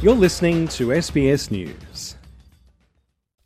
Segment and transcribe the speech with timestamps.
[0.00, 2.14] You're listening to SBS News.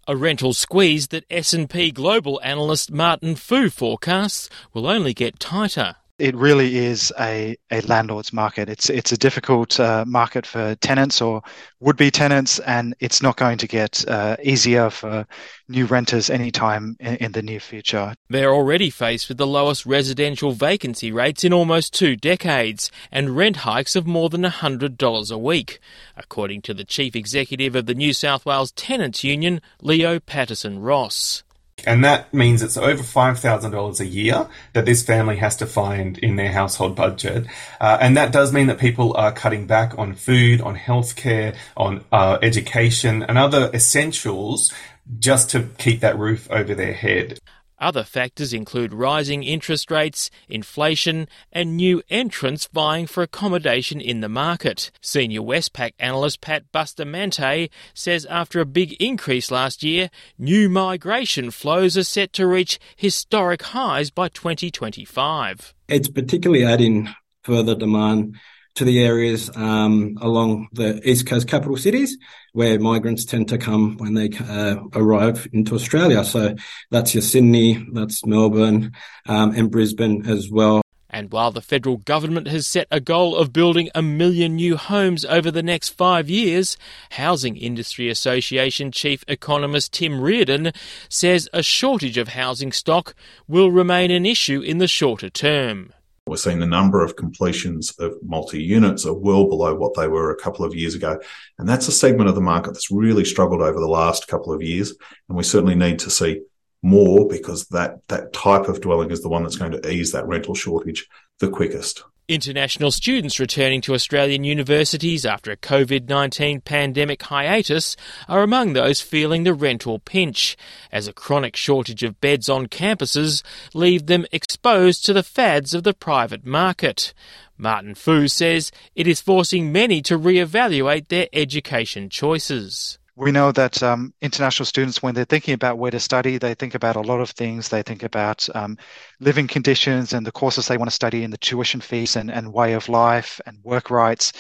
[0.07, 6.37] A rental squeeze that S&P Global analyst Martin Foo forecasts will only get tighter it
[6.37, 8.69] really is a, a landlord's market.
[8.69, 11.43] It's it's a difficult uh, market for tenants or
[11.81, 15.27] would be tenants, and it's not going to get uh, easier for
[15.69, 18.15] new renters anytime in, in the near future.
[18.31, 23.57] They're already faced with the lowest residential vacancy rates in almost two decades and rent
[23.57, 25.81] hikes of more than $100 a week,
[26.17, 31.43] according to the chief executive of the New South Wales Tenants Union, Leo Patterson Ross.
[31.87, 36.37] And that means it's over $5,000 a year that this family has to find in
[36.37, 37.47] their household budget.
[37.81, 42.05] Uh, and that does mean that people are cutting back on food, on healthcare, on
[42.13, 44.73] uh, education, and other essentials
[45.19, 47.39] just to keep that roof over their head.
[47.83, 54.29] Other factors include rising interest rates, inflation, and new entrants vying for accommodation in the
[54.29, 54.93] market.
[55.01, 61.97] Senior Westpac analyst Pat Bustamante says after a big increase last year, new migration flows
[61.97, 65.75] are set to reach historic highs by 2025.
[65.89, 67.09] It's particularly adding
[67.43, 68.37] further demand
[68.75, 72.17] to the areas um, along the east coast capital cities
[72.53, 76.25] where migrants tend to come when they uh, arrive into Australia.
[76.25, 76.55] So
[76.91, 78.93] that's your Sydney, that's Melbourne,
[79.27, 80.83] um, and Brisbane as well.
[81.15, 85.27] And while the federal government has set a goal of building a million new homes
[85.27, 86.79] over the next five years,
[87.11, 90.73] Housing Industry Association chief economist Tim Reardon
[91.11, 93.15] says a shortage of housing stock
[93.47, 95.93] will remain an issue in the shorter term.
[96.27, 100.31] We're seeing the number of completions of multi units are well below what they were
[100.31, 101.21] a couple of years ago.
[101.59, 104.63] And that's a segment of the market that's really struggled over the last couple of
[104.63, 104.95] years.
[105.29, 106.43] And we certainly need to see
[106.83, 110.27] more because that, that type of dwelling is the one that's going to ease that
[110.27, 111.09] rental shortage
[111.41, 112.05] the quickest.
[112.29, 117.97] International students returning to Australian universities after a COVID 19 pandemic hiatus
[118.29, 120.57] are among those feeling the rental pinch,
[120.93, 123.43] as a chronic shortage of beds on campuses
[123.75, 127.13] leave them exposed to the fads of the private market.
[127.59, 133.01] Martin Foo says it is forcing many to re-evaluate their education choices.
[133.15, 136.75] We know that um, international students, when they're thinking about where to study, they think
[136.75, 137.69] about a lot of things.
[137.69, 138.79] They think about um,
[139.21, 142.53] living conditions and the courses they want to study and the tuition fees and, and
[142.55, 144.33] way of life and work rights.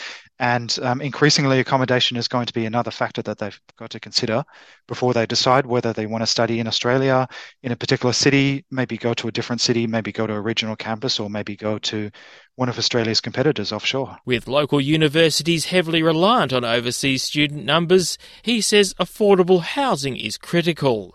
[0.43, 4.43] And um, increasingly, accommodation is going to be another factor that they've got to consider
[4.89, 7.29] before they decide whether they want to study in Australia,
[7.63, 10.75] in a particular city, maybe go to a different city, maybe go to a regional
[10.75, 12.11] campus, or maybe go to
[12.57, 14.17] one of Australia's competitors offshore.
[14.25, 21.15] With local universities heavily reliant on overseas student numbers, he says affordable housing is critical.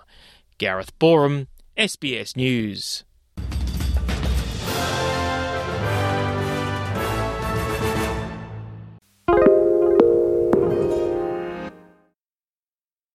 [0.58, 3.04] Gareth Boreham, SBS News.